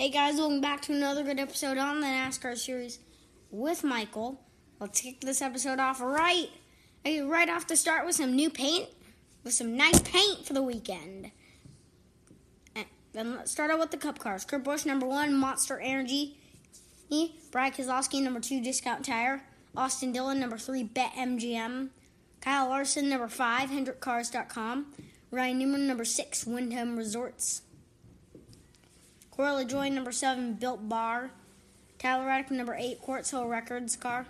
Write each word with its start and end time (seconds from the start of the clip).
Hey 0.00 0.08
guys, 0.08 0.38
welcome 0.38 0.62
back 0.62 0.80
to 0.84 0.94
another 0.94 1.22
good 1.22 1.38
episode 1.38 1.76
on 1.76 2.00
the 2.00 2.06
NASCAR 2.06 2.56
series 2.56 3.00
with 3.50 3.84
Michael. 3.84 4.40
Let's 4.78 5.02
kick 5.02 5.20
this 5.20 5.42
episode 5.42 5.78
off 5.78 6.00
right, 6.00 6.48
right 7.04 7.50
off 7.50 7.66
the 7.66 7.76
start 7.76 8.06
with 8.06 8.14
some 8.14 8.34
new 8.34 8.48
paint, 8.48 8.88
with 9.44 9.52
some 9.52 9.76
nice 9.76 10.00
paint 10.00 10.46
for 10.46 10.54
the 10.54 10.62
weekend. 10.62 11.32
And 12.74 12.86
then 13.12 13.36
let's 13.36 13.52
start 13.52 13.70
out 13.70 13.78
with 13.78 13.90
the 13.90 13.98
Cup 13.98 14.18
cars. 14.18 14.46
Kurt 14.46 14.64
Busch, 14.64 14.86
number 14.86 15.04
one, 15.04 15.34
Monster 15.34 15.78
Energy. 15.78 16.38
Brad 17.50 17.74
Keselowski, 17.74 18.22
number 18.22 18.40
two, 18.40 18.62
Discount 18.62 19.04
Tire. 19.04 19.42
Austin 19.76 20.12
Dillon, 20.12 20.40
number 20.40 20.56
three, 20.56 20.82
BetMGM. 20.82 21.90
Kyle 22.40 22.70
Larson, 22.70 23.10
number 23.10 23.28
five, 23.28 23.68
HendrickCars.com. 23.68 24.94
Ryan 25.30 25.58
Newman, 25.58 25.86
number 25.86 26.06
six, 26.06 26.46
Wyndham 26.46 26.96
Resorts. 26.96 27.60
Corey 29.40 29.64
LaJoie, 29.64 29.90
number 29.90 30.12
seven, 30.12 30.52
Built 30.52 30.86
Bar. 30.86 31.30
Tyler 31.98 32.26
Reddick, 32.26 32.50
number 32.50 32.74
eight, 32.74 33.00
Quartz 33.00 33.30
Hill 33.30 33.46
Records 33.46 33.96
car. 33.96 34.26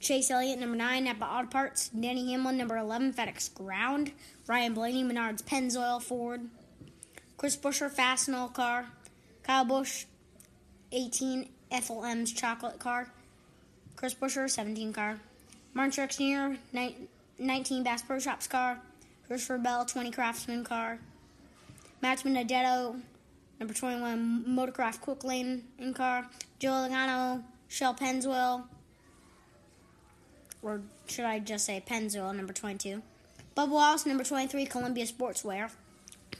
Chase 0.00 0.28
Elliott, 0.28 0.58
number 0.58 0.74
nine, 0.74 1.04
Napa 1.04 1.24
Auto 1.24 1.46
Parts. 1.46 1.88
Denny 1.90 2.32
Hamlin, 2.32 2.56
number 2.56 2.76
11, 2.76 3.12
FedEx 3.12 3.54
Ground. 3.54 4.10
Ryan 4.48 4.74
Blaney, 4.74 5.04
Menards 5.04 5.44
Pennzoil 5.44 6.02
Ford. 6.02 6.48
Chris 7.36 7.56
Buescher, 7.56 7.88
Fastenal 7.88 8.52
car. 8.52 8.86
Kyle 9.44 9.64
Busch, 9.64 10.06
18, 10.90 11.48
FLM's 11.70 12.32
chocolate 12.32 12.80
car. 12.80 13.12
Chris 13.94 14.14
Buescher, 14.14 14.50
17 14.50 14.92
car. 14.92 15.20
Martin 15.74 16.08
Truex 16.08 16.18
Jr., 16.18 16.58
19 17.38 17.84
Bass 17.84 18.02
Pro 18.02 18.18
Shops 18.18 18.48
car. 18.48 18.80
Christopher 19.28 19.58
Bell, 19.58 19.84
20 19.84 20.10
Craftsman 20.10 20.64
car. 20.64 20.98
Matt 22.02 22.18
DiBenedetto, 22.18 23.00
Number 23.60 23.74
21, 23.74 24.44
Motorcraft 24.48 25.00
Quick 25.00 25.24
Lane 25.24 25.64
in 25.78 25.94
car. 25.94 26.26
Joe 26.58 26.70
Logano, 26.70 27.42
Shell 27.68 27.94
Pennzoil. 27.94 28.64
Or 30.62 30.80
should 31.06 31.24
I 31.24 31.38
just 31.38 31.66
say 31.66 31.82
Pennzoil, 31.86 32.34
number 32.34 32.52
22. 32.52 33.02
Bubba 33.56 33.68
Wallace, 33.68 34.06
number 34.06 34.24
23, 34.24 34.66
Columbia 34.66 35.06
Sportswear. 35.06 35.70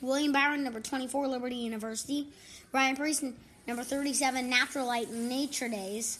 William 0.00 0.32
Byron, 0.32 0.64
number 0.64 0.80
24, 0.80 1.28
Liberty 1.28 1.56
University. 1.56 2.28
Ryan 2.72 2.96
Preece, 2.96 3.24
number 3.66 3.84
37, 3.84 4.48
Natural 4.48 4.86
Light 4.86 5.12
Nature 5.12 5.68
Days. 5.68 6.18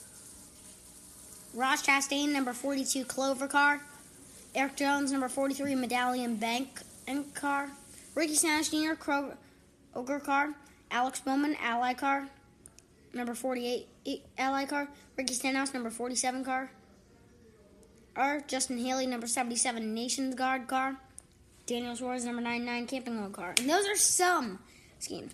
Ross 1.53 1.85
Chastain, 1.85 2.29
number 2.29 2.53
42, 2.53 3.05
Clover 3.05 3.47
Car. 3.47 3.81
Erik 4.53 4.77
Jones, 4.77 5.11
number 5.11 5.27
43, 5.27 5.75
Medallion 5.75 6.37
Bank 6.37 6.81
and 7.07 7.33
Car. 7.33 7.69
Ricky 8.13 8.35
Stenhouse 8.35 8.69
Jr., 8.69 8.93
Kroger 8.93 10.23
Car. 10.23 10.53
Alex 10.95 11.19
Bowman, 11.19 11.57
Ally 11.61 11.93
car. 11.93 12.29
Number 13.13 13.35
48, 13.35 13.85
Ally 14.37 14.65
car. 14.65 14.87
Ricky 15.17 15.33
Stenhouse, 15.33 15.73
number 15.73 15.89
47 15.89 16.45
car. 16.45 16.71
R. 18.15 18.39
Justin 18.47 18.77
Haley, 18.77 19.05
number 19.05 19.27
77, 19.27 19.93
Nations 19.93 20.35
Guard 20.35 20.69
car. 20.69 20.95
Daniel 21.65 21.97
Suarez, 21.97 22.23
number 22.23 22.41
99, 22.41 22.87
Camping 22.87 23.19
World 23.19 23.33
car. 23.33 23.53
And 23.57 23.69
those 23.69 23.85
are 23.89 23.97
some 23.97 24.59
schemes. 24.99 25.33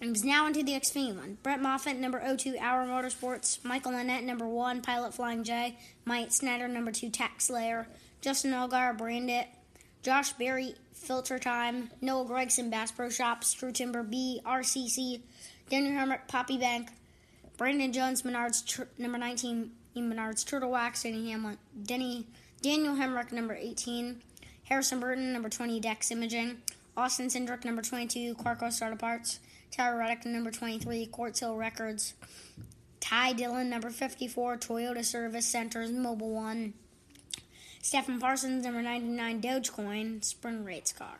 And 0.00 0.24
now 0.24 0.46
into 0.46 0.62
the 0.62 0.74
Xfinity 0.74 1.16
one. 1.16 1.38
Brett 1.42 1.60
Moffitt, 1.60 1.98
number 1.98 2.22
02, 2.36 2.56
Our 2.60 2.86
Motorsports. 2.86 3.64
Michael 3.64 3.92
Annett, 3.92 4.22
number 4.22 4.46
1, 4.46 4.82
Pilot 4.82 5.14
Flying 5.14 5.42
J. 5.42 5.76
Myatt 6.04 6.32
Snider, 6.32 6.68
number 6.68 6.92
2, 6.92 7.10
Tax 7.10 7.46
Slayer. 7.46 7.88
Justin 8.20 8.52
Allgaier, 8.52 8.96
Brandit. 8.96 9.46
Josh 10.04 10.34
Berry, 10.34 10.74
Filter 10.92 11.38
Time, 11.38 11.90
Noah 12.02 12.26
Gragson, 12.26 12.70
Bass 12.70 12.92
Pro 12.92 13.08
Shops, 13.08 13.54
True 13.54 13.72
Timber 13.72 14.02
B, 14.02 14.38
RCC, 14.44 15.22
Daniel 15.70 15.92
Hemric, 15.94 16.28
Poppy 16.28 16.58
Bank, 16.58 16.90
Brandon 17.56 17.90
Jones, 17.90 18.20
Menards, 18.20 18.66
tr- 18.66 18.82
number 18.98 19.16
19, 19.16 19.70
Menards, 19.96 20.46
Turtle 20.46 20.70
Wax, 20.70 21.04
Denny 21.04 21.30
Hamlin, 21.30 21.56
Denny, 21.84 22.26
Daniel 22.60 22.94
Hemric, 22.94 23.32
number 23.32 23.54
18, 23.54 24.20
Harrison 24.64 25.00
Burton, 25.00 25.32
number 25.32 25.48
20, 25.48 25.80
Dex 25.80 26.10
Imaging, 26.10 26.58
Austin 26.98 27.28
Cindric, 27.28 27.64
number 27.64 27.80
22, 27.80 28.34
Quarco 28.34 28.70
Starter 28.70 28.96
Parts, 28.96 29.40
Tyler 29.70 29.96
Reddick, 29.96 30.26
number 30.26 30.50
23, 30.50 31.06
Quartz 31.06 31.40
Hill 31.40 31.56
Records, 31.56 32.12
Ty 33.00 33.32
Dillon, 33.32 33.70
number 33.70 33.88
54, 33.88 34.58
Toyota 34.58 35.02
Service 35.02 35.46
Centers, 35.46 35.90
Mobil 35.90 36.28
One, 36.28 36.74
Stefan 37.84 38.18
Parsons, 38.18 38.64
number 38.64 38.80
99, 38.80 39.42
Dogecoin, 39.42 40.24
Spring 40.24 40.64
Rates 40.64 40.90
car. 40.90 41.18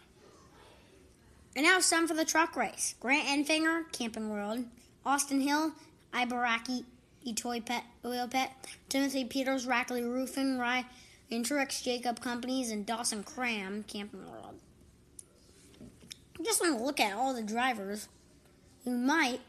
And 1.55 1.67
now 1.67 1.77
it's 1.77 1.91
time 1.91 2.09
for 2.09 2.15
the 2.15 2.25
truck 2.25 2.57
race. 2.57 2.95
Grant 3.01 3.29
Enfinger, 3.29 3.93
Camping 3.93 4.31
World. 4.31 4.65
Austin 5.05 5.43
Hill, 5.43 5.73
Ibaraki, 6.15 6.85
Etoy 7.27 7.63
Pet, 7.63 7.85
Oil 8.03 8.27
Pet. 8.29 8.51
Timothy 8.89 9.27
Peters, 9.27 9.67
Rackley 9.67 10.03
Roofing, 10.11 10.57
Rye, 10.57 10.87
Truex, 11.31 11.83
Jacob 11.83 12.23
Companies, 12.23 12.71
and 12.71 12.87
Dawson 12.87 13.25
Cram, 13.25 13.85
Camping 13.87 14.27
World. 14.27 14.59
I 16.41 16.43
just 16.43 16.63
want 16.63 16.79
to 16.79 16.83
look 16.83 16.99
at 16.99 17.15
all 17.15 17.35
the 17.35 17.43
drivers 17.43 18.09
who 18.85 18.97
might 18.97 19.41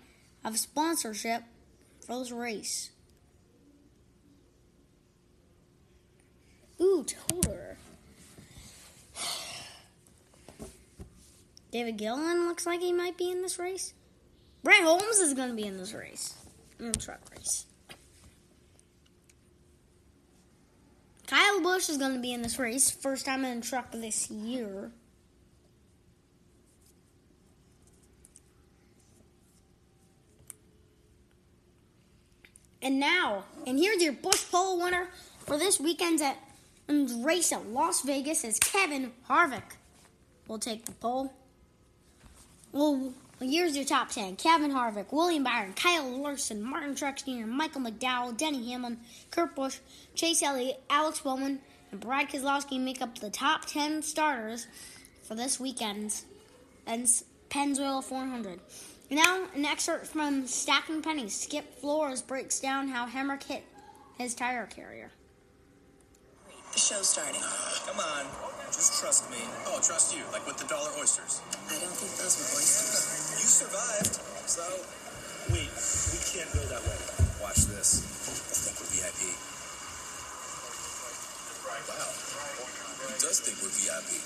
have 0.43 0.59
sponsorship 0.59 1.43
for 2.05 2.19
this 2.19 2.31
race. 2.31 2.89
Ooh, 6.81 7.05
Toter. 7.05 7.77
David 11.71 11.97
Gilliland 11.97 12.47
looks 12.47 12.65
like 12.65 12.81
he 12.81 12.91
might 12.91 13.17
be 13.17 13.31
in 13.31 13.41
this 13.41 13.57
race. 13.59 13.93
Brett 14.63 14.83
Holmes 14.83 15.19
is 15.19 15.33
going 15.33 15.49
to 15.49 15.55
be 15.55 15.67
in 15.67 15.77
this 15.77 15.93
race. 15.93 16.35
In 16.79 16.91
the 16.91 16.99
truck 16.99 17.21
race. 17.31 17.65
Kyle 21.27 21.61
Busch 21.61 21.89
is 21.89 21.97
going 21.97 22.13
to 22.13 22.19
be 22.19 22.33
in 22.33 22.41
this 22.41 22.59
race. 22.59 22.91
First 22.91 23.25
time 23.25 23.45
in 23.45 23.59
a 23.59 23.61
truck 23.61 23.91
this 23.91 24.29
year. 24.29 24.91
And 32.81 32.99
now, 32.99 33.45
and 33.65 33.79
here's 33.79 34.03
your 34.03 34.13
Busch 34.13 34.45
Pole 34.51 34.79
winner 34.79 35.09
for 35.39 35.57
this 35.57 35.79
weekend's 35.79 36.21
at 36.21 36.37
and 36.87 37.25
race 37.25 37.51
at 37.51 37.67
Las 37.67 38.01
Vegas 38.01 38.45
as 38.45 38.59
Kevin 38.59 39.11
Harvick 39.29 39.77
will 40.47 40.59
take 40.59 40.85
the 40.85 40.91
pole. 40.91 41.33
Well, 42.71 43.13
here's 43.39 43.75
your 43.75 43.85
top 43.85 44.09
10. 44.09 44.35
Kevin 44.35 44.71
Harvick, 44.71 45.11
William 45.11 45.43
Byron, 45.43 45.73
Kyle 45.73 46.09
Larson, 46.09 46.61
Martin 46.61 46.93
Truex 46.93 47.25
Jr., 47.25 47.47
Michael 47.47 47.81
McDowell, 47.81 48.35
Denny 48.35 48.71
Hamlin, 48.71 48.99
Kurt 49.31 49.55
Busch, 49.55 49.79
Chase 50.13 50.43
Elliott, 50.43 50.81
Alex 50.89 51.19
Bowman, 51.19 51.59
and 51.91 51.99
Brad 51.99 52.29
Keselowski 52.29 52.79
make 52.79 53.01
up 53.01 53.17
the 53.19 53.29
top 53.29 53.65
10 53.65 54.01
starters 54.01 54.67
for 55.23 55.35
this 55.35 55.59
weekend's 55.59 56.25
Pennzoil 57.49 58.03
400. 58.03 58.59
Now, 59.09 59.47
an 59.55 59.65
excerpt 59.65 60.07
from 60.07 60.47
Stacking 60.47 61.01
Pennies. 61.01 61.39
Skip 61.39 61.79
Flores 61.79 62.21
breaks 62.21 62.59
down 62.59 62.89
how 62.89 63.07
Hemric 63.07 63.43
hit 63.43 63.63
his 64.17 64.35
tire 64.35 64.65
carrier. 64.65 65.11
The 66.75 66.83
show's 66.83 67.07
starting. 67.07 67.39
Come 67.87 68.03
on, 68.03 68.27
just 68.67 68.99
trust 68.99 69.31
me. 69.31 69.39
Oh, 69.63 69.79
trust 69.79 70.11
you, 70.11 70.27
like 70.35 70.43
with 70.43 70.59
the 70.59 70.67
dollar 70.67 70.91
oysters. 70.99 71.39
I 71.71 71.79
don't 71.79 71.95
think 71.95 72.11
those 72.19 72.35
were 72.35 72.51
oysters. 72.51 73.31
You 73.39 73.47
survived, 73.47 74.19
so 74.43 74.59
wait, 75.55 75.71
we 75.71 76.19
can't 76.35 76.51
go 76.51 76.59
that 76.67 76.83
way. 76.83 76.99
Watch 77.39 77.63
this. 77.71 78.03
I 78.03 78.59
think 78.59 78.75
we're 78.75 78.91
VIP. 78.91 79.23
Wow, 81.87 82.11
he 83.07 83.15
does 83.23 83.39
think 83.39 83.55
we're 83.63 83.71
VIP. 83.71 84.19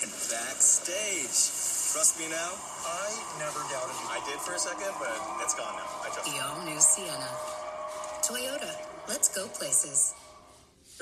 and 0.00 0.08
backstage. 0.32 1.36
Trust 1.92 2.16
me 2.16 2.32
now. 2.32 2.52
I 2.88 3.12
never 3.36 3.60
doubted 3.68 3.92
you. 3.92 4.08
I 4.08 4.24
did 4.24 4.40
for 4.40 4.56
a 4.56 4.58
second, 4.58 4.96
but 4.96 5.12
it's 5.44 5.52
gone 5.52 5.76
now. 5.76 5.84
I 6.00 6.08
trust 6.16 6.32
The 6.32 6.40
all 6.48 6.64
new 6.64 6.80
Sienna. 6.80 7.28
Toyota. 8.24 8.72
Let's 9.04 9.28
go 9.28 9.52
places 9.52 10.16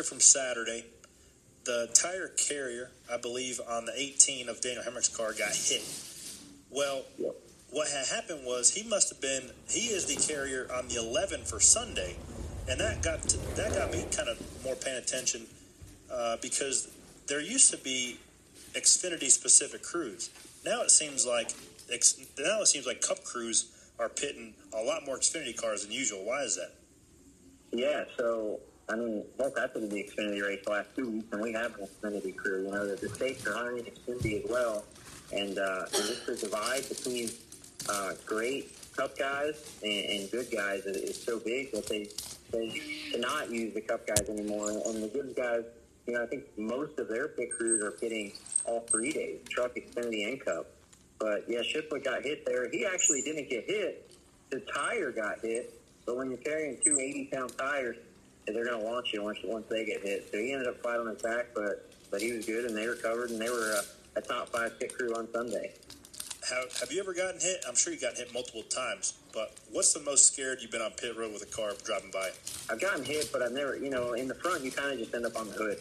from 0.03 0.21
Saturday, 0.21 0.85
the 1.65 1.89
tire 1.95 2.29
carrier, 2.29 2.91
I 3.13 3.17
believe, 3.17 3.61
on 3.69 3.85
the 3.85 3.93
18 3.97 4.49
of 4.49 4.61
Daniel 4.61 4.83
Hemric's 4.83 5.09
car 5.09 5.33
got 5.33 5.55
hit. 5.55 5.83
Well, 6.71 7.03
yep. 7.19 7.35
what 7.71 7.89
had 7.89 8.07
happened 8.07 8.45
was 8.45 8.75
he 8.75 8.89
must 8.89 9.11
have 9.11 9.21
been 9.21 9.51
he 9.69 9.89
is 9.89 10.07
the 10.07 10.17
carrier 10.17 10.69
on 10.75 10.89
the 10.89 10.97
11 10.97 11.45
for 11.45 11.61
Sunday, 11.61 12.17
and 12.69 12.81
that 12.81 13.03
got 13.03 13.23
to, 13.23 13.39
that 13.57 13.75
got 13.75 13.93
me 13.93 14.05
kind 14.15 14.29
of 14.29 14.41
more 14.65 14.75
paying 14.75 14.97
attention 14.97 15.47
uh, 16.13 16.37
because 16.41 16.89
there 17.27 17.41
used 17.41 17.71
to 17.71 17.79
be 17.79 18.19
Xfinity 18.73 19.31
specific 19.31 19.83
crews. 19.83 20.31
Now 20.65 20.83
it 20.83 20.91
seems 20.91 21.27
like 21.27 21.51
now 22.39 22.63
it 22.63 22.69
seems 22.69 22.87
like 22.87 23.03
Cup 23.03 23.23
crews 23.25 23.71
are 23.99 24.09
pitting 24.09 24.55
a 24.73 24.83
lot 24.83 25.05
more 25.05 25.19
Xfinity 25.19 25.57
cars 25.57 25.83
than 25.83 25.93
usual. 25.93 26.25
Why 26.25 26.43
is 26.43 26.57
that? 26.57 26.73
Yeah, 27.73 28.05
so 28.17 28.61
I 28.89 28.97
mean, 28.97 29.25
look, 29.39 29.59
I 29.59 29.67
been 29.69 29.89
the 29.89 30.05
Xfinity 30.05 30.43
race 30.43 30.61
the 30.65 30.71
last 30.71 30.89
two 30.97 31.09
weeks, 31.09 31.27
and 31.33 31.41
we 31.41 31.53
have 31.53 31.75
an 31.79 31.87
Xfinity 31.87 32.37
crew. 32.37 32.65
You 32.65 32.71
know, 32.73 32.87
the, 32.87 32.97
the 32.97 33.09
stakes 33.15 33.47
are 33.47 33.55
high 33.55 33.79
in 33.79 33.85
Xfinity 33.85 34.45
as 34.45 34.51
well, 34.51 34.85
and 35.33 35.59
uh, 35.59 35.87
just 35.91 36.27
the 36.27 36.37
divide 36.37 36.89
between 36.89 37.31
uh, 37.89 38.13
great 38.27 38.73
cup 38.95 39.17
guys 39.17 39.79
and, 39.83 40.11
and 40.11 40.31
good 40.31 40.51
guys 40.51 40.85
is 40.85 41.23
so 41.23 41.39
big 41.41 41.73
that 41.73 41.87
they 41.89 42.09
they 42.53 42.69
cannot 43.11 43.51
use 43.51 43.73
the 43.73 43.81
cup 43.81 44.07
guys 44.07 44.29
anymore. 44.29 44.71
And 44.71 45.03
the 45.03 45.09
good 45.09 45.35
guys, 45.35 45.65
you 46.07 46.15
know, 46.15 46.23
I 46.23 46.27
think 46.27 46.45
most 46.59 46.99
of 46.99 47.09
their 47.09 47.29
pit 47.29 47.51
crews 47.51 47.83
are 47.83 47.93
pitting 47.93 48.33
all 48.67 48.81
three 48.81 49.13
days, 49.13 49.41
truck, 49.49 49.75
Xfinity, 49.75 50.29
and 50.29 50.45
cup. 50.45 50.67
But 51.19 51.45
yeah, 51.49 51.63
Shipley 51.63 52.01
got 52.01 52.25
hit 52.25 52.45
there. 52.45 52.69
He 52.71 52.85
actually 52.85 53.23
didn't 53.23 53.49
get 53.49 53.65
hit. 53.67 54.11
The 54.51 54.61
tire 54.61 55.13
got 55.13 55.39
hit. 55.41 55.81
But 56.05 56.17
when 56.17 56.31
you're 56.31 56.39
carrying 56.39 56.79
two 56.85 56.99
80 56.99 57.31
pound 57.33 57.57
tires, 57.57 57.97
they're 58.47 58.65
going 58.65 58.81
to 58.81 58.91
launch 58.91 59.13
you 59.13 59.23
once 59.23 59.39
once 59.45 59.67
they 59.69 59.85
get 59.85 60.03
hit. 60.03 60.29
So 60.31 60.39
he 60.39 60.53
ended 60.53 60.69
up 60.69 60.83
fighting 60.83 61.03
on 61.03 61.15
his 61.15 61.23
back, 61.23 61.47
but 61.55 61.89
but 62.11 62.21
he 62.21 62.33
was 62.33 62.47
good 62.47 62.65
and 62.67 62.77
they 62.77 62.87
recovered 62.87 63.31
and 63.31 63.41
they 63.41 63.49
were 63.49 63.75
a, 63.75 64.19
a 64.19 64.23
top 64.23 64.51
five 64.51 64.79
pit 64.79 64.95
crew 64.97 65.15
on 65.15 65.33
Sunday. 65.33 65.73
Have, 66.51 66.77
have 66.81 66.93
you 66.93 67.01
ever 67.01 67.15
gotten 67.15 67.41
hit? 67.41 67.65
I'm 67.69 67.77
sure 67.77 67.93
you 67.93 68.01
got 68.01 68.17
hit 68.17 68.35
multiple 68.35 68.65
times, 68.65 69.15
but 69.33 69.55
what's 69.71 69.95
the 69.95 70.01
most 70.01 70.33
scared 70.33 70.59
you've 70.61 70.73
been 70.73 70.83
on 70.83 70.91
pit 70.91 71.17
road 71.17 71.33
with 71.33 71.43
a 71.43 71.47
car 71.47 71.73
driving 71.85 72.11
by? 72.11 72.31
I've 72.69 72.81
gotten 72.81 73.05
hit, 73.05 73.31
but 73.33 73.43
I've 73.43 73.53
never, 73.53 73.77
you 73.77 73.91
know, 73.91 74.15
in 74.15 74.27
the 74.27 74.35
front, 74.35 74.63
you 74.63 74.73
kind 74.73 74.93
of 74.93 74.99
just 74.99 75.15
end 75.15 75.25
up 75.25 75.37
on 75.37 75.49
the 75.49 75.55
hood. 75.55 75.79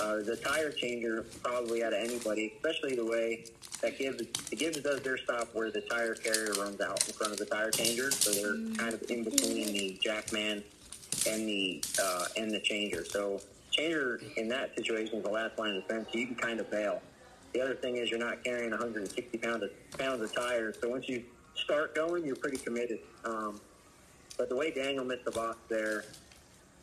Uh, 0.00 0.16
the 0.16 0.36
tire 0.36 0.72
changer, 0.72 1.24
probably 1.42 1.84
out 1.84 1.92
of 1.92 2.00
anybody, 2.00 2.52
especially 2.56 2.96
the 2.96 3.04
way 3.04 3.44
that 3.82 3.98
Gibbs, 3.98 4.24
the 4.50 4.56
Gibbs 4.56 4.80
does 4.80 5.00
their 5.00 5.16
stop 5.16 5.54
where 5.54 5.70
the 5.70 5.80
tire 5.82 6.14
carrier 6.14 6.52
runs 6.54 6.80
out 6.80 7.06
in 7.06 7.14
front 7.14 7.32
of 7.32 7.38
the 7.38 7.46
tire 7.46 7.70
changer, 7.70 8.10
so 8.10 8.32
they're 8.32 8.76
kind 8.76 8.92
of 8.92 9.02
in 9.10 9.24
between 9.24 9.72
the 9.72 9.98
jackman 10.02 10.64
and 11.28 11.48
the 11.48 11.82
uh, 12.02 12.24
and 12.36 12.50
the 12.50 12.60
changer. 12.60 13.04
So 13.04 13.40
changer 13.70 14.20
in 14.36 14.48
that 14.48 14.74
situation 14.76 15.18
is 15.18 15.24
the 15.24 15.30
last 15.30 15.58
line 15.58 15.76
of 15.76 15.82
defense. 15.82 16.08
You 16.12 16.26
can 16.26 16.36
kind 16.36 16.60
of 16.60 16.70
bail. 16.70 17.00
The 17.52 17.60
other 17.60 17.74
thing 17.74 17.96
is 17.96 18.10
you're 18.10 18.20
not 18.20 18.44
carrying 18.44 18.70
160 18.70 19.38
pounds 19.38 19.64
of, 19.64 19.98
pounds 19.98 20.22
of 20.22 20.32
tires. 20.32 20.76
So 20.80 20.88
once 20.88 21.08
you 21.08 21.24
start 21.56 21.94
going, 21.94 22.24
you're 22.24 22.36
pretty 22.36 22.58
committed. 22.58 23.00
Um, 23.24 23.60
but 24.38 24.48
the 24.48 24.56
way 24.56 24.70
Daniel 24.70 25.04
missed 25.04 25.24
the 25.24 25.32
box 25.32 25.58
there, 25.68 26.04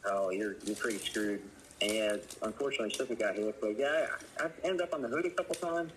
oh, 0.05 0.29
you're 0.29 0.55
you're 0.65 0.75
pretty 0.75 0.99
screwed. 0.99 1.41
And 1.81 2.21
unfortunately, 2.41 2.89
Shipley 2.89 3.15
got 3.15 3.35
hit. 3.35 3.59
But 3.61 3.77
yeah, 3.77 4.07
I've 4.39 4.53
ended 4.63 4.81
up 4.81 4.93
on 4.93 5.01
the 5.01 5.07
hood 5.07 5.25
a 5.25 5.29
couple 5.29 5.55
times. 5.55 5.91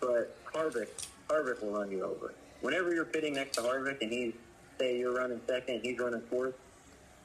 But 0.00 0.36
Harvick, 0.52 0.88
Harvick 1.28 1.62
will 1.62 1.72
run 1.72 1.90
you 1.90 2.04
over. 2.04 2.34
Whenever 2.60 2.94
you're 2.94 3.04
pitting 3.04 3.34
next 3.34 3.56
to 3.56 3.62
Harvick 3.62 4.00
and 4.00 4.10
he's 4.12 4.32
say 4.78 4.98
you're 4.98 5.14
running 5.14 5.40
second, 5.46 5.80
he's 5.82 5.98
running 5.98 6.22
fourth. 6.30 6.54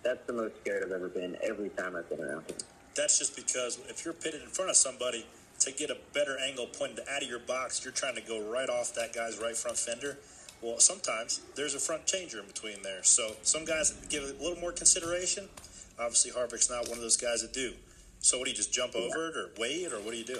That's 0.04 0.26
the 0.28 0.34
most 0.34 0.56
scared 0.62 0.84
I've 0.86 0.92
ever 0.92 1.10
been. 1.10 1.38
Every 1.44 1.70
time 1.70 1.96
I've 1.96 2.10
been 2.10 2.22
around 2.22 2.50
him. 2.50 2.58
That's 2.96 3.20
just 3.20 3.36
because 3.36 3.80
if 3.88 4.04
you're 4.06 4.14
pitted 4.14 4.42
in 4.42 4.48
front 4.48 4.70
of 4.70 4.78
somebody 4.78 5.26
to 5.60 5.72
get 5.72 5.90
a 5.90 5.98
better 6.14 6.38
angle 6.40 6.68
pointed 6.68 7.02
out 7.10 7.22
of 7.22 7.30
your 7.30 7.40
box, 7.40 7.84
you're 7.84 7.94
trying 7.94 8.16
to 8.16 8.22
go 8.22 8.42
right 8.50 8.70
off 8.70 8.94
that 8.96 9.14
guy's 9.14 9.38
right 9.40 9.56
front 9.56 9.78
fender. 9.78 10.18
Well, 10.62 10.80
sometimes 10.80 11.42
there's 11.56 11.76
a 11.76 11.80
front 11.80 12.06
changer 12.06 12.40
in 12.40 12.48
between 12.48 12.82
there. 12.82 13.04
So 13.04 13.32
some 13.44 13.66
guys 13.66 13.92
give 14.10 14.24
it 14.24 14.40
a 14.40 14.44
little 14.44 14.60
more 14.60 14.72
consideration. 14.72 15.48
Obviously, 16.00 16.32
Harvick's 16.32 16.70
not 16.70 16.88
one 16.88 16.98
of 16.98 17.02
those 17.02 17.18
guys 17.18 17.42
that 17.42 17.54
do. 17.54 17.74
So 18.20 18.38
what 18.38 18.46
do 18.46 18.52
you 18.52 18.58
just 18.58 18.74
jump 18.74 18.96
over 18.96 19.30
it 19.30 19.38
or 19.38 19.50
wait 19.58 19.84
it 19.84 19.94
or 19.94 20.00
what 20.00 20.12
do 20.12 20.18
you 20.18 20.26
do? 20.26 20.40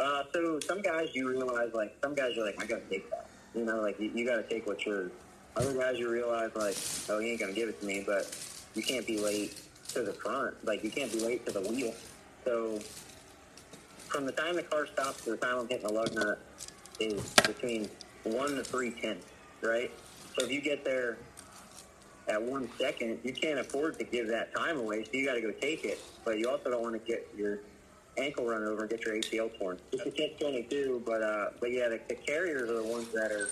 Uh, 0.00 0.22
so 0.32 0.60
some 0.60 0.80
guys 0.80 1.08
you 1.12 1.28
realize 1.28 1.70
like 1.74 1.96
some 2.02 2.14
guys 2.14 2.36
are 2.38 2.44
like 2.44 2.60
I 2.62 2.66
gotta 2.66 2.82
take 2.82 3.10
that. 3.10 3.26
You 3.54 3.64
know, 3.64 3.80
like 3.80 3.98
you, 3.98 4.10
you 4.14 4.24
gotta 4.24 4.44
take 4.44 4.66
what's 4.66 4.86
yours. 4.86 5.10
Other 5.58 5.74
guys 5.74 5.98
you 5.98 6.08
realize 6.08 6.52
like 6.54 6.76
oh 7.08 7.18
he 7.18 7.32
ain't 7.32 7.40
gonna 7.40 7.52
give 7.52 7.68
it 7.68 7.80
to 7.80 7.86
me, 7.86 8.04
but 8.06 8.30
you 8.74 8.82
can't 8.82 9.04
be 9.04 9.18
late 9.18 9.60
to 9.88 10.02
the 10.02 10.12
front. 10.12 10.54
Like 10.64 10.84
you 10.84 10.90
can't 10.90 11.12
be 11.12 11.18
late 11.18 11.44
to 11.46 11.52
the 11.52 11.62
wheel. 11.62 11.92
So 12.44 12.78
from 14.06 14.24
the 14.24 14.32
time 14.32 14.54
the 14.54 14.62
car 14.62 14.86
stops 14.86 15.24
to 15.24 15.30
the 15.30 15.36
time 15.36 15.58
I'm 15.58 15.68
hitting 15.68 15.86
the 15.86 15.92
lug 15.92 16.14
nut 16.14 16.38
is 17.00 17.34
between 17.44 17.88
one 18.22 18.54
to 18.54 18.62
three 18.62 18.92
tenths, 18.92 19.26
right? 19.60 19.90
So 20.38 20.44
if 20.44 20.52
you 20.52 20.60
get 20.60 20.84
there 20.84 21.18
at 22.28 22.40
one 22.40 22.70
second, 22.78 23.18
you 23.24 23.32
can't 23.32 23.58
afford 23.58 23.98
to 23.98 24.04
give 24.04 24.28
that 24.28 24.54
time 24.54 24.78
away, 24.78 25.02
so 25.04 25.10
you 25.14 25.26
got 25.26 25.34
to 25.34 25.40
go 25.40 25.50
take 25.50 25.84
it. 25.84 25.98
But 26.24 26.38
you 26.38 26.48
also 26.48 26.70
don't 26.70 26.82
want 26.82 26.94
to 26.94 27.00
get 27.00 27.26
your 27.36 27.60
ankle 28.16 28.46
run 28.46 28.62
over 28.62 28.82
and 28.82 28.90
get 28.90 29.04
your 29.04 29.14
ACL 29.14 29.58
torn. 29.58 29.78
It's 29.90 30.06
a 30.06 30.10
catch 30.12 30.38
twenty 30.38 30.62
two, 30.64 31.02
but 31.04 31.20
uh, 31.20 31.50
but 31.58 31.72
yeah, 31.72 31.88
the, 31.88 32.00
the 32.08 32.14
carriers 32.14 32.70
are 32.70 32.80
the 32.80 32.84
ones 32.84 33.08
that 33.08 33.32
are 33.32 33.48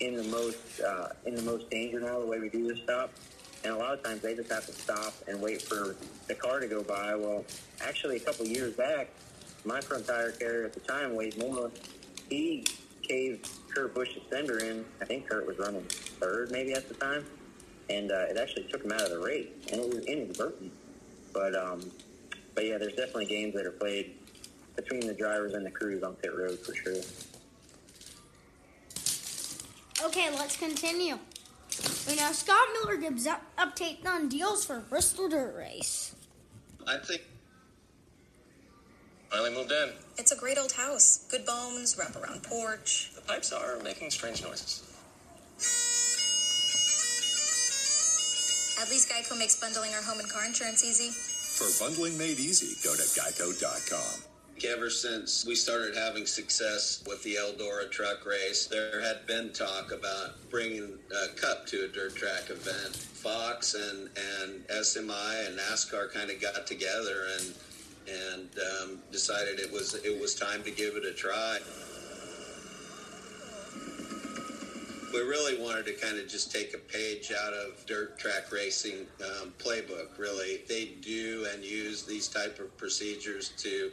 in 0.00 0.16
the 0.16 0.24
most 0.24 0.80
uh, 0.80 1.08
in 1.26 1.34
the 1.34 1.42
most 1.42 1.70
danger 1.70 2.00
now. 2.00 2.18
The 2.18 2.26
way 2.26 2.38
we 2.38 2.48
do 2.48 2.66
this 2.66 2.82
stuff, 2.82 3.10
and 3.64 3.72
a 3.72 3.76
lot 3.76 3.92
of 3.92 4.02
times 4.02 4.22
they 4.22 4.34
just 4.34 4.50
have 4.50 4.66
to 4.66 4.72
stop 4.72 5.14
and 5.28 5.40
wait 5.40 5.62
for 5.62 5.96
the 6.26 6.34
car 6.34 6.60
to 6.60 6.66
go 6.66 6.82
by. 6.82 7.14
Well, 7.14 7.44
actually, 7.80 8.16
a 8.16 8.20
couple 8.20 8.46
years 8.46 8.74
back, 8.74 9.08
my 9.64 9.80
front 9.80 10.06
tire 10.06 10.32
carrier 10.32 10.64
at 10.64 10.72
the 10.72 10.80
time 10.80 11.14
weighed 11.14 11.38
more. 11.38 11.70
He 12.28 12.66
caved 13.02 13.48
Kurt 13.74 13.94
Busch's 13.94 14.22
fender 14.30 14.58
in. 14.58 14.84
I 15.00 15.04
think 15.04 15.28
Kurt 15.28 15.46
was 15.46 15.58
running 15.58 15.82
third, 15.82 16.50
maybe 16.50 16.72
at 16.72 16.88
the 16.88 16.94
time, 16.94 17.24
and 17.88 18.10
uh, 18.10 18.26
it 18.30 18.36
actually 18.36 18.64
took 18.64 18.84
him 18.84 18.92
out 18.92 19.02
of 19.02 19.10
the 19.10 19.18
race, 19.18 19.48
and 19.70 19.80
it 19.80 19.94
was 19.94 20.04
inadvertent. 20.06 20.72
But 21.32 21.54
um, 21.54 21.90
but 22.54 22.66
yeah, 22.66 22.78
there's 22.78 22.94
definitely 22.94 23.26
games 23.26 23.54
that 23.54 23.66
are 23.66 23.72
played 23.72 24.14
between 24.76 25.06
the 25.06 25.14
drivers 25.14 25.52
and 25.54 25.64
the 25.64 25.70
crews 25.70 26.02
on 26.02 26.14
pit 26.14 26.34
road 26.34 26.58
for 26.60 26.74
sure. 26.74 27.02
Okay, 30.04 30.30
let's 30.30 30.56
continue. 30.56 31.18
We 32.08 32.16
know 32.16 32.32
Scott 32.32 32.66
Miller 32.74 32.96
gives 32.96 33.26
up 33.26 33.42
update 33.58 34.06
on 34.06 34.28
deals 34.28 34.64
for 34.64 34.80
Bristol 34.80 35.28
Dirt 35.28 35.54
Race. 35.56 36.14
I 36.86 36.96
think 36.98 37.22
finally 39.30 39.54
moved 39.54 39.70
in. 39.70 39.90
It's 40.16 40.32
a 40.32 40.36
great 40.36 40.58
old 40.58 40.72
house. 40.72 41.26
Good 41.30 41.44
bones, 41.44 41.96
wraparound 41.96 42.42
porch. 42.42 43.12
The 43.14 43.20
pipes 43.20 43.52
are 43.52 43.78
making 43.84 44.10
strange 44.10 44.42
noises. 44.42 44.86
At 48.80 48.88
least 48.88 49.10
Geico 49.10 49.38
makes 49.38 49.60
bundling 49.60 49.92
our 49.92 50.02
home 50.02 50.20
and 50.20 50.30
car 50.30 50.46
insurance 50.46 50.82
easy. 50.82 51.10
For 51.10 51.84
bundling 51.84 52.16
made 52.16 52.40
easy, 52.40 52.76
go 52.82 52.94
to 52.94 53.02
geico.com. 53.02 54.29
Ever 54.62 54.90
since 54.90 55.46
we 55.46 55.54
started 55.54 55.96
having 55.96 56.26
success 56.26 57.02
with 57.06 57.22
the 57.22 57.36
Eldora 57.36 57.90
truck 57.90 58.26
race, 58.26 58.66
there 58.66 59.00
had 59.00 59.26
been 59.26 59.52
talk 59.54 59.90
about 59.90 60.50
bringing 60.50 60.98
a 61.10 61.28
cup 61.34 61.66
to 61.68 61.84
a 61.84 61.88
dirt 61.88 62.14
track 62.14 62.50
event. 62.50 62.94
Fox 62.94 63.74
and, 63.74 64.10
and 64.18 64.66
SMI 64.68 65.46
and 65.46 65.58
NASCAR 65.58 66.12
kind 66.12 66.30
of 66.30 66.42
got 66.42 66.66
together 66.66 67.24
and 67.38 67.54
and 68.08 68.48
um, 68.82 68.98
decided 69.12 69.60
it 69.60 69.72
was 69.72 69.94
it 69.94 70.20
was 70.20 70.34
time 70.34 70.62
to 70.64 70.70
give 70.70 70.94
it 70.94 71.04
a 71.06 71.12
try. 71.12 71.58
We 75.12 75.20
really 75.20 75.60
wanted 75.60 75.86
to 75.86 75.92
kind 75.94 76.18
of 76.18 76.28
just 76.28 76.52
take 76.52 76.74
a 76.74 76.78
page 76.78 77.32
out 77.32 77.54
of 77.54 77.84
dirt 77.86 78.18
track 78.18 78.52
racing 78.52 79.06
um, 79.24 79.54
playbook. 79.58 80.18
Really, 80.18 80.60
they 80.68 80.92
do 81.00 81.46
and 81.52 81.64
use 81.64 82.04
these 82.04 82.28
type 82.28 82.58
of 82.60 82.76
procedures 82.76 83.50
to 83.58 83.90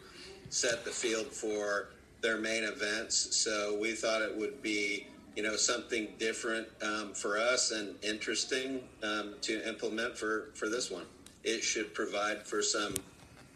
set 0.50 0.86
the 0.86 0.92
field 0.92 1.28
for 1.28 1.90
their 2.22 2.38
main 2.38 2.64
events. 2.64 3.36
So 3.36 3.78
we 3.80 3.94
thought 3.94 4.22
it 4.22 4.36
would 4.36 4.62
be 4.62 5.08
you 5.36 5.44
know 5.44 5.56
something 5.56 6.08
different 6.18 6.68
um, 6.82 7.14
for 7.14 7.38
us 7.38 7.72
and 7.72 7.96
interesting 8.04 8.82
um, 9.04 9.36
to 9.42 9.68
implement 9.68 10.18
for 10.18 10.50
for 10.56 10.68
this 10.68 10.90
one. 10.90 11.06
It 11.44 11.64
should 11.64 11.94
provide 11.94 12.46
for 12.46 12.62
some 12.62 12.96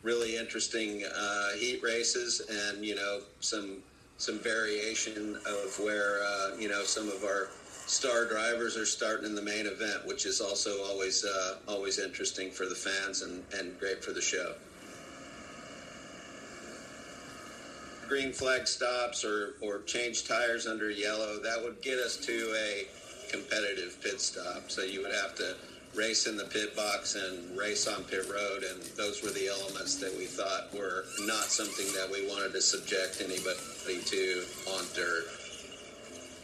really 0.03 0.38
interesting 0.38 1.03
uh, 1.03 1.50
heat 1.57 1.81
races 1.83 2.41
and 2.50 2.86
you 2.86 2.95
know 2.95 3.21
some 3.39 3.77
some 4.17 4.38
variation 4.39 5.36
of 5.48 5.79
where 5.79 6.24
uh, 6.24 6.55
you 6.60 6.69
know 6.69 6.83
some 6.83 7.10
of 7.10 7.24
our 7.24 7.50
star 7.88 8.25
drivers 8.25 8.77
are 8.77 8.86
starting 8.86 9.25
in 9.25 9.36
the 9.36 9.41
main 9.41 9.65
event, 9.65 10.05
which 10.05 10.25
is 10.25 10.39
also 10.39 10.83
always 10.83 11.25
uh, 11.25 11.57
always 11.67 11.98
interesting 12.00 12.51
for 12.51 12.67
the 12.67 12.75
fans 12.75 13.24
and, 13.24 13.43
and 13.57 13.77
great 13.79 14.03
for 14.03 14.12
the 14.12 14.21
show. 14.21 14.53
Green 18.12 18.34
flag 18.34 18.68
stops 18.68 19.24
or, 19.24 19.53
or 19.62 19.84
change 19.84 20.27
tires 20.27 20.68
under 20.68 20.91
yellow, 20.91 21.39
that 21.39 21.63
would 21.63 21.82
get 21.82 21.98
us 21.98 22.18
to 22.18 22.53
a 22.60 22.86
competitive 23.32 23.98
pit 24.03 24.20
stop. 24.20 24.70
So 24.70 24.82
you 24.82 25.01
would 25.01 25.13
have 25.13 25.34
to 25.36 25.56
race 25.96 26.27
in 26.27 26.36
the 26.36 26.44
pit 26.44 26.75
box 26.75 27.15
and 27.15 27.58
race 27.58 27.88
on 27.88 28.03
pit 28.03 28.30
road, 28.30 28.63
and 28.63 28.82
those 28.98 29.24
were 29.24 29.30
the 29.30 29.48
elements 29.48 29.96
that 29.96 30.13
we 30.18 30.25
thought 30.25 30.74
were 30.77 31.06
not 31.22 31.46
something 31.46 31.86
that 31.94 32.12
we 32.12 32.27
wanted 32.27 32.51
to 32.51 32.62
subject 32.62 33.22
anybody 33.22 34.03
to 34.03 34.44
on 34.75 34.84
dirt. 34.94 35.24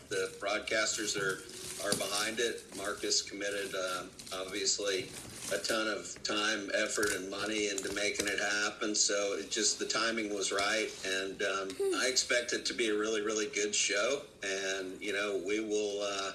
The 0.08 0.32
broadcasters 0.40 1.20
are 1.20 1.44
are 1.86 1.98
behind 1.98 2.40
it. 2.40 2.64
Marcus 2.78 3.22
committed, 3.22 3.76
um, 3.76 4.10
obviously, 4.34 5.10
a 5.54 5.58
ton 5.60 5.88
of 5.88 6.22
time, 6.24 6.70
effort, 6.74 7.08
and 7.16 7.30
money 7.30 7.70
into 7.70 7.94
making 7.94 8.28
it 8.28 8.40
happen. 8.40 8.96
So 8.96 9.36
it 9.40 9.50
just 9.50 9.80
the 9.80 9.86
timing 9.86 10.34
was 10.34 10.52
right, 10.52 10.90
and 11.06 11.42
um, 11.42 11.70
I 11.98 12.08
expect 12.10 12.54
it 12.54 12.66
to 12.66 12.74
be 12.74 12.90
a 12.90 12.98
really, 12.98 13.22
really 13.22 13.48
good 13.48 13.74
show. 13.74 14.22
And 14.44 15.02
you 15.02 15.14
know, 15.14 15.42
we 15.46 15.60
will. 15.60 16.02
Uh, 16.02 16.32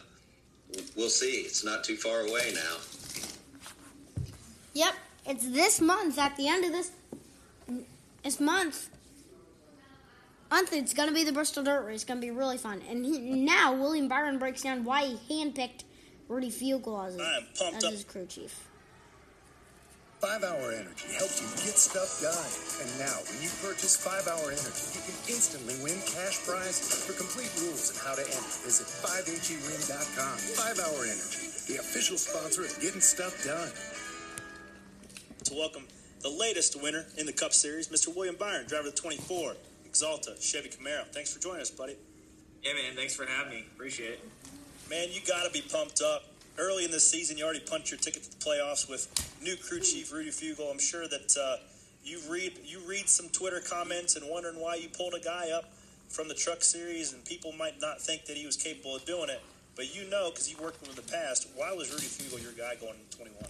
we'll 0.97 1.11
see. 1.11 1.43
It's 1.43 1.65
not 1.65 1.85
too 1.85 1.97
far 1.97 2.21
away 2.21 2.53
now. 2.55 2.77
Yep, 4.75 4.95
it's 5.27 5.49
this 5.49 5.81
month. 5.81 6.19
At 6.19 6.37
the 6.37 6.49
end 6.49 6.65
of 6.65 6.73
this 6.73 6.91
this 8.23 8.41
month, 8.41 8.89
Honestly, 10.53 10.79
it's 10.79 10.93
going 10.93 11.09
to 11.09 11.15
be 11.15 11.25
the 11.25 11.33
Bristol 11.33 11.65
Dirt 11.65 11.87
Race. 11.87 11.95
It's 11.95 12.05
going 12.05 12.21
to 12.21 12.27
be 12.27 12.31
really 12.31 12.59
fun. 12.59 12.83
And 12.91 13.07
he, 13.07 13.19
now 13.19 13.73
William 13.73 14.07
Byron 14.07 14.39
breaks 14.39 14.61
down 14.61 14.85
why 14.85 15.07
he 15.07 15.43
handpicked 15.43 15.85
Rudy 16.29 16.51
Fugle 16.51 17.07
as, 17.07 17.19
I 17.19 17.37
am 17.39 17.47
pumped 17.59 17.77
as 17.79 17.85
up. 17.85 17.93
his 17.93 18.05
crew 18.05 18.27
chief. 18.27 18.69
Five 20.23 20.45
Hour 20.45 20.71
Energy 20.71 21.11
helps 21.19 21.43
you 21.43 21.51
get 21.67 21.75
stuff 21.75 22.23
done. 22.23 22.53
And 22.79 22.87
now, 22.95 23.19
when 23.27 23.43
you 23.43 23.51
purchase 23.59 23.99
Five 23.99 24.31
Hour 24.31 24.55
Energy, 24.55 24.95
you 24.95 25.03
can 25.03 25.19
instantly 25.27 25.75
win 25.83 25.99
cash 26.07 26.47
prize. 26.47 26.79
For 26.79 27.11
complete 27.19 27.51
rules 27.59 27.91
and 27.91 27.99
how 28.07 28.15
to 28.15 28.23
enter, 28.23 28.55
visit 28.63 28.87
5hewin.com. 29.03 30.37
Five 30.55 30.79
Hour 30.79 31.03
Energy, 31.11 31.51
the 31.67 31.83
official 31.83 32.15
sponsor 32.15 32.63
of 32.63 32.71
getting 32.79 33.03
stuff 33.03 33.35
done. 33.43 33.67
To 35.51 35.59
welcome 35.59 35.91
the 36.23 36.31
latest 36.31 36.81
winner 36.81 37.03
in 37.19 37.27
the 37.27 37.35
Cup 37.35 37.53
Series, 37.53 37.89
Mr. 37.89 38.15
William 38.15 38.37
Byron, 38.39 38.71
driver 38.71 38.87
of 38.87 38.95
the 38.95 39.03
24 39.03 39.59
Axalta 39.91 40.39
Chevy 40.39 40.71
Camaro. 40.71 41.03
Thanks 41.11 41.35
for 41.35 41.43
joining 41.43 41.63
us, 41.63 41.71
buddy. 41.73 41.97
Yeah, 42.63 42.75
man. 42.75 42.95
Thanks 42.95 43.17
for 43.17 43.27
having 43.27 43.59
me. 43.59 43.65
Appreciate 43.75 44.23
it. 44.23 44.31
Man, 44.89 45.09
you 45.11 45.19
got 45.27 45.43
to 45.43 45.51
be 45.51 45.67
pumped 45.67 46.01
up. 46.01 46.32
Early 46.59 46.85
in 46.85 46.91
this 46.91 47.09
season, 47.09 47.39
you 47.39 47.45
already 47.45 47.61
punched 47.61 47.91
your 47.91 47.99
ticket 47.99 48.25
to 48.25 48.31
the 48.31 48.45
playoffs 48.45 48.89
with 48.89 49.09
new 49.43 49.57
crew 49.57 49.81
chief 49.81 50.13
Rudy 50.13 50.31
Fugle. 50.31 50.71
I'm 50.71 50.79
sure 50.79 51.09
that 51.09 51.35
uh, 51.41 51.57
you 52.05 52.21
read 52.29 52.59
you 52.65 52.81
read 52.87 53.09
some 53.09 53.29
Twitter 53.31 53.61
comments 53.61 54.17
and 54.17 54.29
wondering 54.29 54.61
why 54.61 54.75
you 54.75 54.89
pulled 54.89 55.15
a 55.15 55.21
guy 55.21 55.51
up 55.51 55.73
from 56.09 56.29
the 56.29 56.35
Truck 56.35 56.63
Series, 56.63 57.15
and 57.15 57.25
people 57.25 57.53
might 57.53 57.81
not 57.81 58.01
think 58.01 58.27
that 58.27 58.37
he 58.37 58.45
was 58.45 58.57
capable 58.57 58.97
of 58.97 59.05
doing 59.07 59.31
it, 59.31 59.41
but 59.77 59.95
you 59.95 60.09
know 60.11 60.31
because 60.31 60.51
you 60.51 60.59
worked 60.63 60.81
with 60.81 60.91
him 60.91 60.99
in 60.99 61.07
the 61.07 61.13
past. 61.13 61.49
Why 61.57 61.73
was 61.73 61.91
Rudy 61.91 62.05
Fugle 62.05 62.43
your 62.43 62.53
guy 62.53 62.75
going 62.79 62.97
into 63.01 63.17
21? 63.17 63.45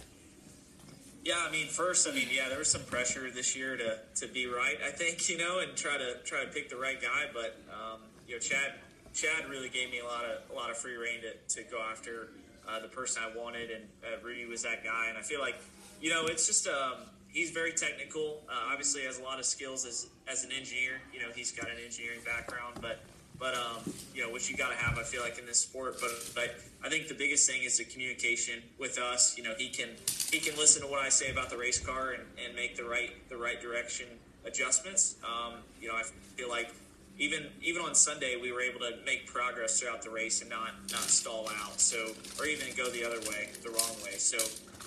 Yeah, 1.25 1.35
I 1.45 1.51
mean, 1.51 1.67
first, 1.67 2.07
I 2.07 2.11
mean, 2.11 2.27
yeah, 2.31 2.49
there 2.49 2.59
was 2.59 2.69
some 2.69 2.83
pressure 2.83 3.31
this 3.31 3.55
year 3.55 3.77
to, 3.77 3.99
to 4.15 4.27
be 4.27 4.45
right. 4.45 4.77
I 4.85 4.91
think 4.91 5.29
you 5.29 5.37
know, 5.37 5.59
and 5.59 5.75
try 5.75 5.97
to 5.97 6.17
try 6.23 6.43
to 6.43 6.51
pick 6.51 6.69
the 6.69 6.77
right 6.77 7.01
guy. 7.01 7.25
But 7.33 7.57
um, 7.69 7.99
you 8.27 8.35
know, 8.35 8.39
Chad 8.39 8.73
Chad 9.13 9.49
really 9.49 9.69
gave 9.69 9.91
me 9.91 9.99
a 9.99 10.05
lot 10.05 10.23
of 10.23 10.51
a 10.51 10.53
lot 10.55 10.69
of 10.69 10.77
free 10.77 10.95
reign 10.95 11.19
to, 11.21 11.55
to 11.55 11.69
go 11.69 11.81
after 11.81 12.29
uh, 12.67 12.79
the 12.79 12.87
person 12.87 13.23
I 13.23 13.37
wanted, 13.37 13.71
and 13.71 13.83
uh, 14.03 14.23
Rudy 14.23 14.45
was 14.45 14.63
that 14.63 14.83
guy. 14.83 15.07
And 15.09 15.17
I 15.17 15.21
feel 15.21 15.39
like 15.39 15.55
you 16.01 16.09
know, 16.09 16.25
it's 16.25 16.45
just 16.45 16.67
um, 16.67 16.95
he's 17.29 17.51
very 17.51 17.71
technical. 17.71 18.41
Uh, 18.49 18.71
obviously, 18.71 19.03
has 19.03 19.19
a 19.19 19.23
lot 19.23 19.39
of 19.39 19.45
skills 19.45 19.85
as 19.85 20.07
as 20.27 20.43
an 20.43 20.51
engineer. 20.51 21.01
You 21.13 21.21
know, 21.21 21.29
he's 21.33 21.51
got 21.51 21.69
an 21.69 21.77
engineering 21.83 22.19
background, 22.25 22.79
but 22.81 22.99
but 23.39 23.55
um, 23.55 23.93
you 24.13 24.21
know, 24.21 24.31
which 24.31 24.49
you 24.49 24.57
got 24.57 24.69
to 24.69 24.75
have, 24.75 24.97
I 24.97 25.03
feel 25.03 25.21
like, 25.21 25.39
in 25.39 25.45
this 25.45 25.59
sport. 25.59 25.97
But 25.99 26.11
but 26.35 26.55
I 26.83 26.89
think 26.89 27.07
the 27.07 27.13
biggest 27.13 27.49
thing 27.49 27.63
is 27.63 27.77
the 27.77 27.85
communication 27.85 28.61
with 28.77 28.99
us. 28.99 29.37
You 29.37 29.43
know, 29.43 29.53
he 29.57 29.69
can 29.69 29.89
he 30.31 30.39
can 30.39 30.57
listen 30.57 30.81
to 30.81 30.87
what 30.87 31.01
I 31.01 31.09
say 31.09 31.31
about 31.31 31.49
the 31.49 31.57
race 31.57 31.79
car 31.79 32.11
and, 32.11 32.23
and 32.45 32.55
make 32.55 32.75
the 32.75 32.83
right 32.83 33.11
the 33.29 33.37
right 33.37 33.61
direction 33.61 34.07
adjustments. 34.45 35.15
Um, 35.23 35.53
you 35.81 35.87
know, 35.87 35.95
I 35.95 36.03
feel 36.35 36.49
like 36.49 36.73
even 37.17 37.47
even 37.61 37.81
on 37.81 37.95
Sunday 37.95 38.37
we 38.41 38.51
were 38.51 38.61
able 38.61 38.79
to 38.79 38.91
make 39.05 39.27
progress 39.27 39.79
throughout 39.79 40.01
the 40.01 40.09
race 40.09 40.41
and 40.41 40.49
not 40.49 40.71
not 40.91 41.01
stall 41.01 41.49
out. 41.63 41.79
So 41.79 42.11
or 42.39 42.45
even 42.45 42.67
go 42.75 42.89
the 42.89 43.05
other 43.05 43.19
way, 43.29 43.49
the 43.61 43.69
wrong 43.69 43.95
way. 44.03 44.17
So 44.17 44.37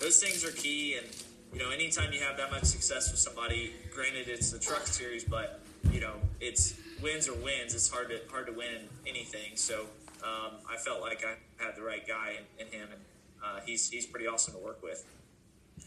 those 0.00 0.22
things 0.22 0.44
are 0.44 0.52
key. 0.52 0.96
And 0.96 1.06
you 1.52 1.60
know, 1.60 1.70
anytime 1.70 2.12
you 2.12 2.20
have 2.20 2.36
that 2.36 2.50
much 2.50 2.64
success 2.64 3.10
with 3.10 3.20
somebody, 3.20 3.72
granted 3.94 4.28
it's 4.28 4.50
the 4.50 4.58
truck 4.58 4.86
series, 4.86 5.24
but 5.24 5.60
you 5.92 6.00
know, 6.00 6.14
it's 6.40 6.74
wins 7.02 7.28
or 7.28 7.34
wins. 7.34 7.74
It's 7.74 7.88
hard 7.88 8.08
to 8.08 8.20
hard 8.30 8.46
to 8.46 8.52
win 8.52 8.88
anything. 9.06 9.56
So 9.56 9.86
um, 10.24 10.52
I 10.68 10.76
felt 10.76 11.00
like 11.00 11.24
I 11.24 11.64
had 11.64 11.76
the 11.76 11.82
right 11.82 12.06
guy 12.06 12.34
in, 12.58 12.66
in 12.66 12.72
him, 12.72 12.88
and 12.90 13.00
uh, 13.44 13.60
he's 13.64 13.88
he's 13.88 14.06
pretty 14.06 14.26
awesome 14.26 14.54
to 14.54 14.60
work 14.60 14.82
with. 14.82 15.04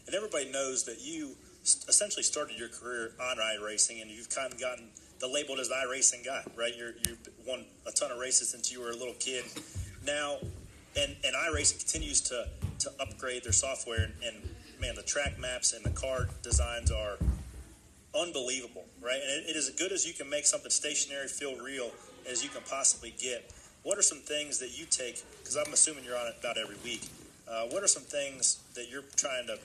And 0.06 0.14
everybody 0.14 0.50
knows 0.50 0.84
that 0.84 1.00
you 1.00 1.36
essentially 1.62 2.22
started 2.22 2.58
your 2.58 2.68
career 2.68 3.12
on 3.20 3.36
iRacing, 3.36 4.00
and 4.02 4.10
you've 4.10 4.30
kind 4.30 4.52
of 4.52 4.60
gotten 4.60 4.88
the 5.20 5.28
labeled 5.28 5.60
as 5.60 5.68
iRacing 5.68 6.24
guy, 6.24 6.42
right? 6.56 6.72
You're, 6.76 6.94
you've 7.06 7.18
won 7.46 7.64
a 7.86 7.92
ton 7.92 8.10
of 8.10 8.18
races 8.18 8.48
since 8.50 8.72
you 8.72 8.80
were 8.80 8.90
a 8.90 8.96
little 8.96 9.14
kid. 9.18 9.44
Now, 10.06 10.38
and, 10.96 11.16
and 11.24 11.34
iRacing 11.36 11.78
continues 11.78 12.20
to, 12.22 12.48
to 12.80 12.90
upgrade 13.00 13.44
their 13.44 13.52
software, 13.52 14.04
and, 14.04 14.14
and 14.26 14.36
man, 14.80 14.94
the 14.94 15.02
track 15.02 15.38
maps 15.38 15.72
and 15.74 15.84
the 15.84 15.90
car 15.90 16.28
designs 16.42 16.90
are 16.90 17.18
unbelievable, 18.18 18.86
right? 19.00 19.20
And 19.22 19.44
it, 19.44 19.50
it 19.50 19.56
is 19.56 19.68
as 19.68 19.74
good 19.74 19.92
as 19.92 20.06
you 20.06 20.14
can 20.14 20.28
make 20.28 20.46
something 20.46 20.70
stationary 20.70 21.28
feel 21.28 21.56
real 21.58 21.90
as 22.28 22.42
you 22.42 22.48
can 22.48 22.62
possibly 22.68 23.14
get. 23.20 23.52
What 23.82 23.98
are 23.98 24.02
some 24.02 24.18
things 24.18 24.58
that 24.58 24.78
you 24.78 24.86
take? 24.86 25.22
Because 25.38 25.56
I'm 25.56 25.72
assuming 25.72 26.04
you're 26.04 26.18
on 26.18 26.26
it 26.26 26.36
about 26.40 26.58
every 26.58 26.76
week. 26.84 27.08
Uh, 27.48 27.64
what 27.70 27.82
are 27.82 27.88
some 27.88 28.02
things 28.02 28.58
that 28.74 28.90
you're 28.90 29.04
trying 29.16 29.46
to, 29.46 29.58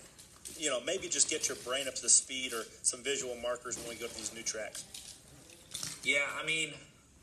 you 0.57 0.69
know, 0.69 0.79
maybe 0.85 1.07
just 1.07 1.29
get 1.29 1.47
your 1.47 1.57
brain 1.57 1.87
up 1.87 1.95
to 1.95 2.01
the 2.01 2.09
speed 2.09 2.53
or 2.53 2.63
some 2.81 3.03
visual 3.03 3.35
markers 3.35 3.77
when 3.77 3.89
we 3.89 3.95
go 3.95 4.07
to 4.07 4.15
these 4.15 4.33
new 4.33 4.43
tracks? 4.43 4.85
Yeah, 6.03 6.25
I 6.41 6.45
mean, 6.45 6.73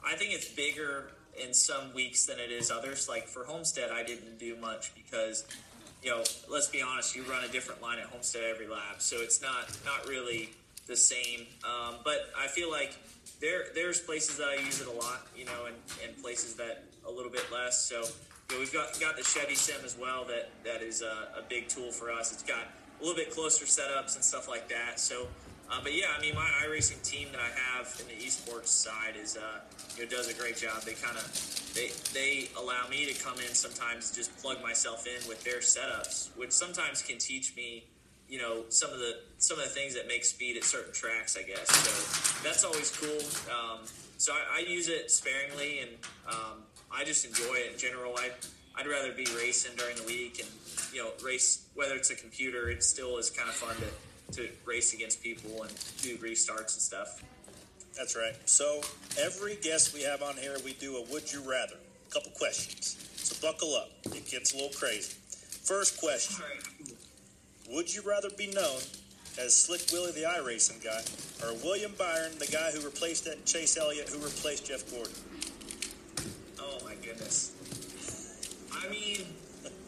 I 0.05 0.15
think 0.17 0.33
it's 0.33 0.49
bigger 0.49 1.07
in 1.41 1.55
some 1.55 1.95
weeks 1.95 2.27
than 2.27 2.39
it 2.39 2.51
is 2.51 2.71
others. 2.71 3.09
Like 3.09 3.27
for 3.27 3.45
Homestead, 3.45 3.91
I 3.91 4.03
didn't 4.03 4.39
do 4.39 4.57
much 4.57 4.95
because, 4.95 5.47
you 6.03 6.11
know, 6.11 6.23
let's 6.51 6.69
be 6.69 6.83
honest, 6.83 7.17
you 7.17 7.23
run 7.23 7.45
a 7.45 7.49
different 7.49 7.81
line 7.81 7.99
at 7.99 8.07
Homestead 8.07 8.43
every 8.45 8.67
lap, 8.67 9.01
so 9.01 9.17
it's 9.21 9.41
not 9.41 9.71
not 9.85 10.07
really 10.09 10.51
the 10.87 10.97
same. 10.97 11.47
Um, 11.65 11.97
but 12.05 12.31
I 12.37 12.49
feel 12.49 12.71
like 12.71 12.97
there 13.41 13.67
there's 13.75 14.01
places 14.01 14.37
that 14.39 14.49
I 14.49 14.57
use 14.57 14.81
it 14.81 14.89
a 14.89 14.93
lot, 14.93 15.27
you 15.37 15.45
know, 15.45 15.67
and, 15.67 15.77
and 16.05 16.21
places 16.23 16.55
that 16.55 16.85
a 17.07 17.11
little 17.11 17.31
bit 17.31 17.45
less. 17.53 17.85
So 17.85 18.01
you 18.01 18.57
know, 18.57 18.59
we've 18.59 18.73
got 18.73 18.99
got 19.01 19.17
the 19.17 19.23
Chevy 19.23 19.55
Sim 19.55 19.85
as 19.85 19.97
well. 19.97 20.25
That 20.25 20.51
that 20.65 20.83
is 20.83 21.03
a, 21.03 21.39
a 21.39 21.43
big 21.49 21.69
tool 21.69 21.93
for 21.93 22.11
us. 22.11 22.33
It's 22.33 22.43
got 22.43 22.67
a 23.03 23.05
little 23.05 23.17
bit 23.17 23.35
closer 23.35 23.65
setups 23.65 24.15
and 24.15 24.25
stuff 24.25 24.49
like 24.49 24.69
that. 24.69 25.01
So. 25.01 25.27
Uh, 25.71 25.81
but 25.83 25.95
yeah, 25.95 26.09
I 26.15 26.21
mean, 26.21 26.35
my 26.35 26.51
iRacing 26.67 27.01
team 27.03 27.29
that 27.33 27.41
I 27.41 27.49
have 27.49 27.99
in 27.99 28.07
the 28.07 28.23
esports 28.23 28.67
side 28.67 29.15
is, 29.17 29.39
uh, 29.39 29.61
you 29.97 30.05
know, 30.05 30.11
does 30.11 30.29
a 30.29 30.35
great 30.35 30.59
job. 30.59 30.83
They 30.83 30.93
kind 30.93 31.17
of, 31.17 31.25
they 31.73 31.89
they 32.13 32.51
allow 32.61 32.87
me 32.91 33.07
to 33.07 33.15
come 33.25 33.39
in 33.39 33.55
sometimes, 33.55 34.11
just 34.15 34.37
plug 34.43 34.61
myself 34.61 35.07
in 35.07 35.27
with 35.27 35.43
their 35.45 35.61
setups, 35.61 36.29
which 36.37 36.53
sometimes 36.53 37.01
can 37.01 37.17
teach 37.17 37.57
me, 37.57 37.85
you 38.29 38.39
know, 38.39 38.65
some 38.69 38.91
of 38.91 38.99
the 38.99 39.21
some 39.39 39.57
of 39.59 39.65
the 39.65 39.71
things 39.71 39.95
that 39.95 40.07
make 40.07 40.27
speed 40.27 40.59
at 40.59 40.65
certain 40.65 40.93
tracks. 40.93 41.39
I 41.39 41.43
guess 41.43 41.67
so. 41.67 42.45
That's 42.47 42.65
always 42.65 42.95
cool. 42.95 43.23
Um, 43.49 43.87
so 44.19 44.35
I, 44.35 44.59
I 44.59 44.69
use 44.69 44.89
it 44.91 45.11
sparingly, 45.11 45.79
and 45.79 45.91
um, 46.29 46.65
I 46.91 47.03
just 47.05 47.25
enjoy 47.25 47.55
it 47.55 47.73
in 47.73 47.79
general. 47.79 48.13
I 48.19 48.29
I'd 48.77 48.87
rather 48.87 49.13
be 49.13 49.27
racing 49.37 49.73
during 49.77 49.97
the 49.97 50.05
week, 50.05 50.41
and 50.41 50.49
you 50.93 51.03
know, 51.03 51.11
race 51.25 51.67
whether 51.75 51.95
it's 51.95 52.11
a 52.11 52.15
computer, 52.15 52.71
it 52.71 52.83
still 52.83 53.19
is 53.19 53.31
kind 53.31 53.49
of 53.49 53.55
fun 53.55 53.77
to 53.77 53.89
to 54.33 54.49
race 54.65 54.95
against 54.95 55.23
people 55.23 55.63
and 55.63 55.73
do 56.01 56.17
restarts 56.17 56.75
and 56.75 56.83
stuff. 56.83 57.23
That's 57.97 58.17
right. 58.17 58.35
So 58.47 58.81
every 59.21 59.57
guest 59.57 59.93
we 59.93 60.03
have 60.03 60.23
on 60.23 60.37
here, 60.37 60.57
we 60.65 60.73
do 60.75 60.97
a 60.97 61.03
would 61.13 61.31
you 61.31 61.41
rather. 61.41 61.77
A 62.09 62.11
couple 62.11 62.33
questions. 62.33 62.97
So 63.17 63.37
buckle 63.47 63.75
up. 63.75 63.91
It 64.07 64.27
gets 64.27 64.53
a 64.53 64.57
little 64.57 64.73
crazy. 64.73 65.15
First 65.65 66.01
question. 66.01 66.43
Right. 66.43 66.97
Would 67.71 67.95
you 67.95 68.03
rather 68.03 68.31
be 68.31 68.49
known 68.49 68.81
as 69.39 69.55
Slick 69.55 69.83
Willie 69.93 70.13
the 70.13 70.27
iRacing 70.27 70.83
guy 70.83 71.03
or 71.47 71.55
William 71.63 71.93
Byron, 71.99 72.33
the 72.39 72.47
guy 72.47 72.71
who 72.71 72.81
replaced 72.81 73.25
that 73.25 73.45
Chase 73.47 73.77
Elliott 73.77 74.09
who 74.09 74.19
replaced 74.19 74.67
Jeff 74.67 74.91
Gordon? 74.91 75.15
Oh 76.59 76.79
my 76.85 76.95
goodness. 76.97 77.53
I 78.85 78.89
mean, 78.91 79.27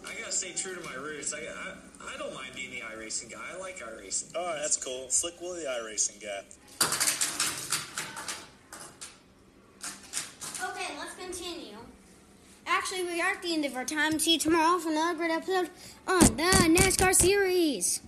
I 0.07 0.15
gotta 0.21 0.33
stay 0.33 0.53
true 0.53 0.75
to 0.75 0.81
my 0.83 0.95
roots. 0.95 1.35
I, 1.35 1.39
I 1.39 1.75
I 2.15 2.19
don't 2.19 2.35
mind 2.35 2.51
being 2.55 2.71
the 2.71 2.81
iRacing 2.81 3.33
guy. 3.33 3.41
I 3.53 3.59
like 3.59 3.79
iRacing. 3.79 4.33
Oh, 4.37 4.57
that's 4.61 4.77
cool. 4.77 5.09
Slick 5.11 5.41
Willie 5.41 5.63
the 5.63 5.69
iRacing 5.69 6.23
guy. 6.23 6.45
Okay, 10.69 10.95
let's 10.99 11.15
continue. 11.17 11.77
Actually, 12.67 13.05
we 13.05 13.21
are 13.21 13.33
at 13.33 13.43
the 13.43 13.53
end 13.53 13.65
of 13.65 13.75
our 13.77 13.85
time. 13.85 14.19
See 14.19 14.35
you 14.35 14.39
tomorrow 14.39 14.79
for 14.79 14.91
another 14.91 15.19
great 15.19 15.31
episode 15.31 15.71
on 16.07 16.21
the 16.21 16.79
NASCAR 16.79 17.15
series. 17.15 18.01